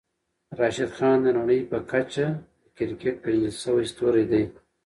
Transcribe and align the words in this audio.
راشدخان 0.59 1.17
د 1.23 1.27
نړۍ 1.37 1.61
په 1.71 1.77
کچه 1.91 2.27
د 2.35 2.37
کريکيټ 2.77 3.15
پېژندل 3.23 3.53
شوی 3.63 3.85
ستوری 3.91 4.25
دی. 4.31 4.43